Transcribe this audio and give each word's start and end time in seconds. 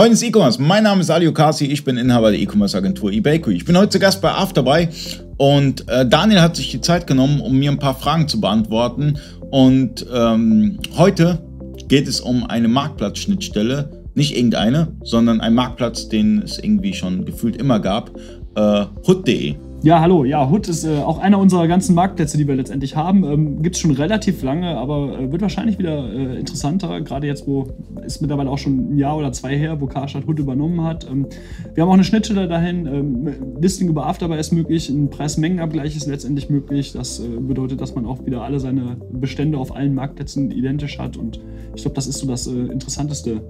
Freunde 0.00 0.14
des 0.14 0.22
E-Commerce, 0.22 0.62
mein 0.62 0.84
Name 0.84 1.02
ist 1.02 1.10
Ali 1.10 1.28
Okasi, 1.28 1.66
ich 1.66 1.84
bin 1.84 1.98
Inhaber 1.98 2.30
der 2.30 2.40
E-Commerce-Agentur 2.40 3.12
eBakery. 3.12 3.54
Ich 3.54 3.66
bin 3.66 3.76
heute 3.76 3.90
zu 3.90 3.98
Gast 3.98 4.22
bei 4.22 4.30
Afterbuy 4.32 4.88
und 5.36 5.86
äh, 5.90 6.06
Daniel 6.06 6.40
hat 6.40 6.56
sich 6.56 6.70
die 6.70 6.80
Zeit 6.80 7.06
genommen, 7.06 7.38
um 7.42 7.58
mir 7.58 7.70
ein 7.70 7.78
paar 7.78 7.94
Fragen 7.94 8.26
zu 8.26 8.40
beantworten. 8.40 9.18
Und 9.50 10.06
ähm, 10.10 10.78
heute 10.96 11.38
geht 11.88 12.08
es 12.08 12.22
um 12.22 12.48
eine 12.48 12.68
Marktplatzschnittstelle, 12.68 13.90
nicht 14.14 14.34
irgendeine, 14.34 14.88
sondern 15.02 15.42
ein 15.42 15.52
Marktplatz, 15.52 16.08
den 16.08 16.40
es 16.40 16.58
irgendwie 16.58 16.94
schon 16.94 17.26
gefühlt 17.26 17.56
immer 17.56 17.78
gab, 17.78 18.10
äh, 18.56 18.86
hood.de. 19.06 19.56
Ja, 19.82 20.00
hallo. 20.00 20.24
Ja, 20.24 20.50
Hood 20.50 20.68
ist 20.68 20.84
äh, 20.84 20.98
auch 20.98 21.18
einer 21.18 21.38
unserer 21.38 21.66
ganzen 21.66 21.94
Marktplätze, 21.94 22.36
die 22.36 22.46
wir 22.46 22.54
letztendlich 22.54 22.96
haben. 22.96 23.24
Ähm, 23.24 23.62
Gibt 23.62 23.76
es 23.76 23.80
schon 23.80 23.92
relativ 23.92 24.42
lange, 24.42 24.76
aber 24.76 25.18
äh, 25.18 25.32
wird 25.32 25.40
wahrscheinlich 25.40 25.78
wieder 25.78 26.12
äh, 26.12 26.38
interessanter. 26.38 27.00
Gerade 27.00 27.26
jetzt, 27.26 27.46
wo 27.46 27.66
ist 28.04 28.20
mittlerweile 28.20 28.50
auch 28.50 28.58
schon 28.58 28.92
ein 28.92 28.98
Jahr 28.98 29.16
oder 29.16 29.32
zwei 29.32 29.56
her, 29.56 29.80
wo 29.80 29.86
Karstadt 29.86 30.28
Hood 30.28 30.38
übernommen 30.38 30.84
hat. 30.84 31.08
Ähm, 31.10 31.26
wir 31.72 31.82
haben 31.82 31.88
auch 31.88 31.94
eine 31.94 32.04
Schnittstelle 32.04 32.46
dahin. 32.46 32.84
Ähm, 32.84 33.56
Listing 33.58 33.88
über 33.88 34.06
Afterbuy 34.06 34.38
ist 34.38 34.52
möglich. 34.52 34.90
Ein 34.90 35.08
Preis-Mengen-Abgleich 35.08 35.96
ist 35.96 36.06
letztendlich 36.06 36.50
möglich. 36.50 36.92
Das 36.92 37.18
äh, 37.18 37.28
bedeutet, 37.40 37.80
dass 37.80 37.94
man 37.94 38.04
auch 38.04 38.26
wieder 38.26 38.42
alle 38.42 38.60
seine 38.60 38.98
Bestände 39.10 39.56
auf 39.56 39.74
allen 39.74 39.94
Marktplätzen 39.94 40.50
identisch 40.50 40.98
hat. 40.98 41.16
Und 41.16 41.40
ich 41.74 41.80
glaube, 41.80 41.94
das 41.94 42.06
ist 42.06 42.18
so 42.18 42.26
das 42.26 42.46
äh, 42.46 42.50
Interessanteste 42.50 43.40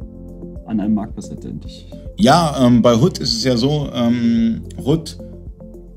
an 0.64 0.78
einem 0.78 0.94
Marktplatz 0.94 1.28
letztendlich. 1.28 1.88
Ja, 2.16 2.54
ähm, 2.64 2.82
bei 2.82 2.94
Hood 2.94 3.18
ist 3.18 3.32
es 3.32 3.42
ja 3.42 3.56
so, 3.56 3.88
ähm, 3.92 4.62
Hood 4.78 5.18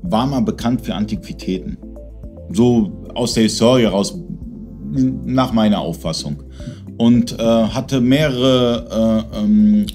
war 0.04 0.26
mal 0.26 0.40
bekannt 0.40 0.82
für 0.82 0.94
Antiquitäten. 0.94 1.78
So 2.50 2.92
aus 3.14 3.34
der 3.34 3.44
Historie 3.44 3.86
raus, 3.86 4.18
nach 4.92 5.52
meiner 5.52 5.80
Auffassung. 5.80 6.42
Und 6.98 7.38
äh, 7.38 7.42
hatte 7.42 8.00
mehrere, 8.00 9.26
äh, 9.34 9.38
ähm, 9.38 9.86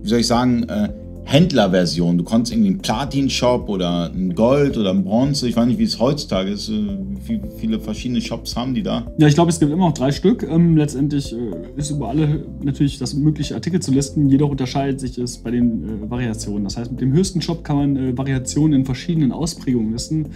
wie 0.00 0.08
soll 0.08 0.20
ich 0.20 0.26
sagen, 0.26 0.62
äh, 0.64 0.88
Händlerversion. 1.32 2.18
Du 2.18 2.24
konntest 2.24 2.52
irgendwie 2.52 2.68
einen 2.68 2.78
Platin-Shop 2.80 3.66
oder 3.70 4.12
einen 4.12 4.34
Gold 4.34 4.76
oder 4.76 4.90
einen 4.90 5.02
Bronze. 5.02 5.48
Ich 5.48 5.56
weiß 5.56 5.64
nicht, 5.64 5.78
wie 5.78 5.84
es 5.84 5.98
heutzutage 5.98 6.50
ist. 6.50 6.68
Äh, 6.68 6.98
wie 7.26 7.40
viele 7.56 7.80
verschiedene 7.80 8.20
Shops 8.20 8.54
haben 8.54 8.74
die 8.74 8.82
da? 8.82 9.06
Ja, 9.16 9.28
ich 9.28 9.34
glaube, 9.34 9.48
es 9.48 9.58
gibt 9.58 9.72
immer 9.72 9.86
noch 9.86 9.94
drei 9.94 10.12
Stück. 10.12 10.42
Ähm, 10.42 10.76
letztendlich 10.76 11.32
äh, 11.32 11.52
ist 11.76 11.90
über 11.90 12.10
alle 12.10 12.44
natürlich 12.62 12.98
das 12.98 13.14
mögliche 13.14 13.54
Artikel 13.54 13.80
zu 13.80 13.92
listen. 13.92 14.28
Jedoch 14.28 14.50
unterscheidet 14.50 15.00
sich 15.00 15.16
es 15.16 15.38
bei 15.38 15.52
den 15.52 16.04
äh, 16.04 16.10
Variationen. 16.10 16.64
Das 16.64 16.76
heißt, 16.76 16.90
mit 16.90 17.00
dem 17.00 17.14
höchsten 17.14 17.40
Shop 17.40 17.64
kann 17.64 17.76
man 17.76 17.96
äh, 17.96 18.18
Variationen 18.18 18.80
in 18.80 18.84
verschiedenen 18.84 19.32
Ausprägungen 19.32 19.90
listen. 19.90 20.26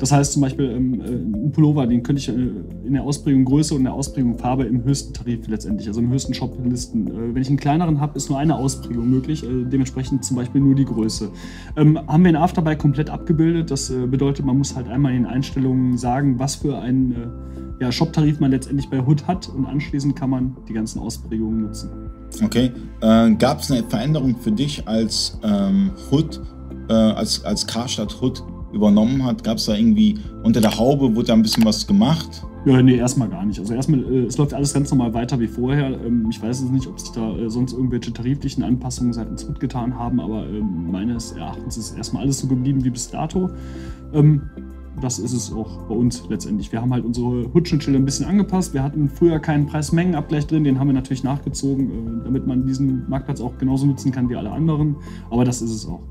Das 0.00 0.10
heißt 0.10 0.32
zum 0.32 0.42
Beispiel, 0.42 0.68
ähm, 0.68 1.00
äh, 1.00 1.46
ein 1.46 1.52
Pullover, 1.52 1.86
den 1.86 2.02
könnte 2.02 2.22
ich 2.22 2.28
äh, 2.28 2.32
in 2.32 2.94
der 2.94 3.04
Ausprägung 3.04 3.44
Größe 3.44 3.72
und 3.72 3.84
der 3.84 3.94
Ausprägung 3.94 4.36
Farbe 4.36 4.64
im 4.64 4.82
höchsten 4.82 5.14
Tarif 5.14 5.46
letztendlich, 5.46 5.86
also 5.86 6.00
im 6.00 6.10
höchsten 6.10 6.34
Shop 6.34 6.58
listen. 6.64 7.08
wenn 7.34 7.40
ich 7.40 7.48
einen 7.48 7.56
kleineren 7.56 8.00
habe, 8.00 8.16
ist 8.16 8.30
nur 8.30 8.38
eine 8.38 8.56
Ausprägung 8.56 9.08
möglich. 9.08 9.44
dementsprechend 9.44 10.24
zum 10.24 10.36
Beispiel 10.36 10.39
nur 10.54 10.74
die 10.74 10.84
Größe. 10.84 11.30
Ähm, 11.76 11.98
haben 12.06 12.22
wir 12.22 12.30
in 12.30 12.36
Afterby 12.36 12.76
komplett 12.76 13.10
abgebildet. 13.10 13.70
Das 13.70 13.90
äh, 13.90 14.06
bedeutet, 14.06 14.44
man 14.44 14.58
muss 14.58 14.74
halt 14.74 14.88
einmal 14.88 15.12
in 15.12 15.24
den 15.24 15.26
Einstellungen 15.26 15.98
sagen, 15.98 16.38
was 16.38 16.56
für 16.56 16.78
einen 16.78 17.12
äh, 17.12 17.84
ja, 17.84 17.92
Shop-Tarif 17.92 18.40
man 18.40 18.50
letztendlich 18.50 18.88
bei 18.88 19.00
Hood 19.00 19.26
hat 19.26 19.48
und 19.48 19.66
anschließend 19.66 20.16
kann 20.16 20.30
man 20.30 20.56
die 20.68 20.72
ganzen 20.72 20.98
Ausprägungen 20.98 21.62
nutzen. 21.62 21.90
Okay. 22.42 22.72
Äh, 23.00 23.34
Gab 23.34 23.60
es 23.60 23.70
eine 23.70 23.82
Veränderung 23.84 24.36
für 24.36 24.52
dich 24.52 24.86
als 24.86 25.38
ähm, 25.42 25.90
Hood, 26.10 26.40
äh, 26.88 26.92
als, 26.92 27.44
als 27.44 27.66
Karstadt 27.66 28.20
Hood 28.20 28.42
übernommen 28.72 29.24
hat? 29.24 29.44
Gab 29.44 29.58
es 29.58 29.66
da 29.66 29.74
irgendwie 29.74 30.18
unter 30.42 30.60
der 30.60 30.78
Haube, 30.78 31.14
wurde 31.14 31.28
da 31.28 31.32
ein 31.34 31.42
bisschen 31.42 31.64
was 31.64 31.86
gemacht? 31.86 32.44
Ja, 32.66 32.82
nee, 32.82 32.96
erstmal 32.96 33.28
gar 33.28 33.44
nicht. 33.44 33.58
Also 33.58 33.72
erstmal, 33.72 34.00
äh, 34.00 34.26
es 34.26 34.36
läuft 34.36 34.52
alles 34.52 34.74
ganz 34.74 34.90
normal 34.90 35.14
weiter 35.14 35.40
wie 35.40 35.46
vorher. 35.46 35.98
Ähm, 36.04 36.26
ich 36.30 36.42
weiß 36.42 36.60
jetzt 36.60 36.72
nicht, 36.72 36.86
ob 36.86 37.00
sich 37.00 37.10
da 37.10 37.36
äh, 37.36 37.48
sonst 37.48 37.72
irgendwelche 37.72 38.12
tariflichen 38.12 38.62
Anpassungen 38.62 39.12
seitens 39.14 39.48
Hood 39.48 39.60
getan 39.60 39.98
haben, 39.98 40.20
aber 40.20 40.46
ähm, 40.46 40.90
meines 40.90 41.32
Erachtens 41.32 41.78
ist 41.78 41.96
erstmal 41.96 42.24
alles 42.24 42.38
so 42.38 42.48
geblieben 42.48 42.84
wie 42.84 42.90
bis 42.90 43.10
dato. 43.10 43.50
Ähm, 44.12 44.42
das 45.00 45.18
ist 45.18 45.32
es 45.32 45.52
auch 45.52 45.78
bei 45.88 45.94
uns 45.94 46.22
letztendlich. 46.28 46.70
Wir 46.72 46.82
haben 46.82 46.92
halt 46.92 47.04
unsere 47.04 47.46
Hood-Schnittstelle 47.54 47.96
ein 47.96 48.04
bisschen 48.04 48.26
angepasst. 48.26 48.74
Wir 48.74 48.82
hatten 48.82 49.08
früher 49.08 49.38
keinen 49.38 49.66
Preis-Mengen-Abgleich 49.66 50.46
drin, 50.46 50.64
den 50.64 50.78
haben 50.78 50.88
wir 50.88 50.94
natürlich 50.94 51.24
nachgezogen, 51.24 52.20
äh, 52.20 52.24
damit 52.24 52.46
man 52.46 52.66
diesen 52.66 53.08
Marktplatz 53.08 53.40
auch 53.40 53.56
genauso 53.56 53.86
nutzen 53.86 54.12
kann 54.12 54.28
wie 54.28 54.36
alle 54.36 54.50
anderen. 54.50 54.96
Aber 55.30 55.46
das 55.46 55.62
ist 55.62 55.70
es 55.70 55.86
auch. 55.86 56.02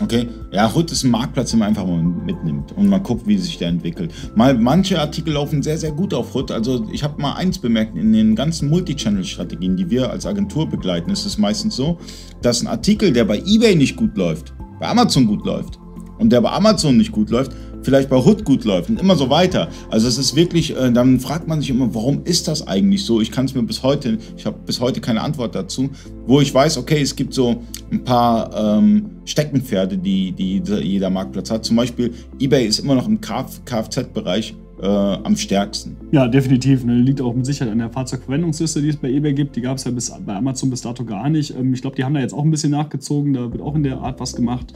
Okay, 0.00 0.28
ja, 0.50 0.72
Hood 0.74 0.90
ist 0.90 1.04
ein 1.04 1.10
Marktplatz, 1.10 1.50
den 1.50 1.60
man 1.60 1.68
einfach 1.68 1.86
mal 1.86 2.02
mitnimmt 2.02 2.72
und 2.72 2.88
man 2.88 3.02
guckt, 3.02 3.28
wie 3.28 3.38
sich 3.38 3.58
der 3.58 3.68
entwickelt. 3.68 4.12
Mal, 4.34 4.58
manche 4.58 5.00
Artikel 5.00 5.34
laufen 5.34 5.62
sehr, 5.62 5.78
sehr 5.78 5.92
gut 5.92 6.12
auf 6.12 6.34
Hood. 6.34 6.50
Also 6.50 6.88
ich 6.90 7.04
habe 7.04 7.22
mal 7.22 7.34
eins 7.34 7.58
bemerkt, 7.58 7.96
in 7.96 8.12
den 8.12 8.34
ganzen 8.34 8.68
Multichannel-Strategien, 8.70 9.76
die 9.76 9.88
wir 9.88 10.10
als 10.10 10.26
Agentur 10.26 10.68
begleiten, 10.68 11.10
ist 11.10 11.26
es 11.26 11.38
meistens 11.38 11.76
so, 11.76 11.98
dass 12.42 12.60
ein 12.60 12.66
Artikel, 12.66 13.12
der 13.12 13.24
bei 13.24 13.38
eBay 13.38 13.76
nicht 13.76 13.94
gut 13.94 14.16
läuft, 14.16 14.52
bei 14.80 14.88
Amazon 14.88 15.26
gut 15.26 15.46
läuft 15.46 15.78
und 16.18 16.30
der 16.30 16.40
bei 16.40 16.50
Amazon 16.50 16.96
nicht 16.96 17.12
gut 17.12 17.30
läuft, 17.30 17.52
vielleicht 17.84 18.08
bei 18.08 18.16
Hood 18.16 18.44
gut 18.44 18.64
läuft 18.64 18.90
und 18.90 19.00
immer 19.00 19.16
so 19.16 19.30
weiter. 19.30 19.68
Also 19.90 20.08
es 20.08 20.18
ist 20.18 20.34
wirklich, 20.34 20.76
äh, 20.76 20.90
dann 20.90 21.20
fragt 21.20 21.46
man 21.46 21.60
sich 21.60 21.70
immer, 21.70 21.94
warum 21.94 22.22
ist 22.24 22.48
das 22.48 22.66
eigentlich 22.66 23.04
so? 23.04 23.20
Ich 23.20 23.30
kann 23.30 23.44
es 23.44 23.54
mir 23.54 23.62
bis 23.62 23.82
heute, 23.82 24.18
ich 24.36 24.46
habe 24.46 24.56
bis 24.64 24.80
heute 24.80 25.00
keine 25.00 25.20
Antwort 25.20 25.54
dazu, 25.54 25.90
wo 26.26 26.40
ich 26.40 26.52
weiß, 26.52 26.78
okay, 26.78 27.00
es 27.00 27.14
gibt 27.14 27.34
so 27.34 27.62
ein 27.92 28.02
paar 28.02 28.78
ähm, 28.78 29.10
Steckenpferde, 29.24 29.98
die, 29.98 30.32
die 30.32 30.62
jeder 30.82 31.10
Marktplatz 31.10 31.50
hat. 31.50 31.64
Zum 31.64 31.76
Beispiel 31.76 32.12
eBay 32.40 32.66
ist 32.66 32.78
immer 32.78 32.94
noch 32.94 33.06
im 33.06 33.20
Kfz-Bereich 33.20 34.54
äh, 34.80 34.86
am 34.86 35.36
stärksten. 35.36 35.96
Ja, 36.10 36.28
definitiv. 36.28 36.84
Ne? 36.84 36.94
Liegt 36.94 37.20
auch 37.20 37.34
mit 37.34 37.46
Sicherheit 37.46 37.72
an 37.72 37.78
der 37.78 37.90
Fahrzeugverwendungsliste, 37.90 38.82
die 38.82 38.88
es 38.88 38.96
bei 38.96 39.08
eBay 39.08 39.32
gibt. 39.32 39.56
Die 39.56 39.60
gab 39.60 39.76
es 39.76 39.84
ja 39.84 39.90
bis, 39.90 40.12
bei 40.24 40.34
Amazon 40.34 40.70
bis 40.70 40.82
dato 40.82 41.04
gar 41.04 41.28
nicht. 41.28 41.56
Ähm, 41.56 41.74
ich 41.74 41.80
glaube, 41.80 41.96
die 41.96 42.04
haben 42.04 42.14
da 42.14 42.20
jetzt 42.20 42.34
auch 42.34 42.44
ein 42.44 42.50
bisschen 42.50 42.70
nachgezogen. 42.70 43.32
Da 43.32 43.52
wird 43.52 43.62
auch 43.62 43.74
in 43.74 43.82
der 43.82 43.98
Art 43.98 44.20
was 44.20 44.34
gemacht. 44.34 44.72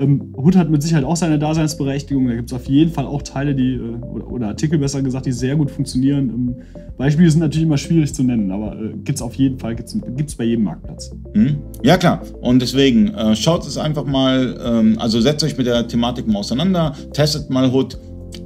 Ähm, 0.00 0.34
Hood 0.36 0.56
hat 0.56 0.70
mit 0.70 0.82
Sicherheit 0.82 1.04
auch 1.04 1.16
seine 1.16 1.38
Daseinsberechtigung. 1.38 2.26
Da 2.28 2.34
gibt 2.34 2.50
es 2.50 2.54
auf 2.54 2.66
jeden 2.66 2.92
Fall 2.92 3.06
auch 3.06 3.22
Teile, 3.22 3.54
die, 3.54 3.74
äh, 3.74 4.04
oder, 4.12 4.30
oder, 4.30 4.48
Artikel 4.48 4.78
besser 4.78 5.02
gesagt, 5.02 5.26
die 5.26 5.32
sehr 5.32 5.56
gut 5.56 5.70
funktionieren. 5.70 6.28
Ähm, 6.28 6.54
Beispiele 6.96 7.30
sind 7.30 7.40
natürlich 7.40 7.66
immer 7.66 7.78
schwierig 7.78 8.14
zu 8.14 8.22
nennen, 8.22 8.50
aber 8.50 8.76
äh, 8.76 8.92
gibt 9.04 9.16
es 9.16 9.22
auf 9.22 9.34
jeden 9.34 9.58
Fall, 9.58 9.74
gibt 9.74 10.28
es 10.28 10.34
bei 10.34 10.44
jedem 10.44 10.64
Marktplatz. 10.64 11.10
Mhm. 11.34 11.58
Ja, 11.82 11.96
klar. 11.96 12.22
Und 12.40 12.60
deswegen 12.60 13.08
äh, 13.08 13.36
schaut 13.36 13.66
es 13.66 13.78
einfach 13.78 14.04
mal, 14.04 14.58
ähm, 14.64 14.98
also 14.98 15.20
setzt 15.20 15.44
euch 15.44 15.56
mit 15.56 15.66
der 15.66 15.86
Thematik 15.88 16.26
mal 16.26 16.38
auseinander, 16.38 16.94
testet 17.12 17.50
mal 17.50 17.70
Hood 17.72 17.98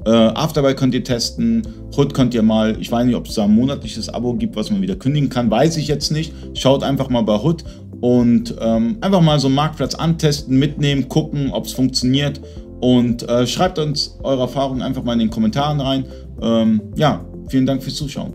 äh, 0.07 0.11
Afterbuy 0.11 0.75
könnt 0.75 0.95
ihr 0.95 1.05
testen. 1.05 1.67
Hood 1.97 2.15
könnt 2.15 2.33
ihr 2.33 2.43
mal, 2.43 2.77
ich 2.81 2.91
weiß 2.91 3.05
nicht, 3.05 3.17
ob 3.17 3.27
es 3.27 3.35
da 3.35 3.45
ein 3.45 3.55
monatliches 3.55 4.09
Abo 4.09 4.35
gibt, 4.35 4.57
was 4.57 4.71
man 4.71 4.81
wieder 4.81 4.97
kündigen 4.97 5.29
kann, 5.29 5.51
weiß 5.51 5.77
ich 5.77 5.89
jetzt 5.89 6.13
nicht. 6.13 6.33
Schaut 6.55 6.83
einfach 6.83 7.09
mal 7.09 7.23
bei 7.23 7.39
Hood 7.39 7.65
und 8.01 8.55
ähm, 8.61 8.99
einfach 9.01 9.21
mal 9.21 9.39
so 9.39 9.49
einen 9.49 9.57
Marktplatz 9.57 9.95
antesten, 9.95 10.59
mitnehmen, 10.59 11.09
gucken, 11.09 11.51
ob 11.51 11.67
es 11.67 11.73
funktioniert. 11.73 12.41
Und 12.81 13.29
äh, 13.29 13.47
schreibt 13.47 13.79
uns 13.79 14.19
eure 14.23 14.43
Erfahrungen 14.43 14.83
einfach 14.83 15.03
mal 15.03 15.15
in 15.15 15.21
den 15.21 15.31
Kommentaren 15.31 15.81
rein. 15.81 16.05
Ähm, 16.41 16.83
ja, 16.95 17.25
vielen 17.49 17.67
Dank 17.67 17.83
fürs 17.83 17.97
Zuschauen. 17.97 18.35